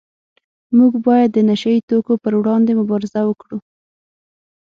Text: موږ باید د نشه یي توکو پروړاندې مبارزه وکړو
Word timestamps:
موږ 0.77 0.93
باید 1.07 1.29
د 1.33 1.37
نشه 1.49 1.69
یي 1.75 1.81
توکو 1.89 2.13
پروړاندې 2.23 2.71
مبارزه 2.79 3.21
وکړو 3.25 3.57